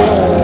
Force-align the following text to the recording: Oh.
Oh. 0.00 0.37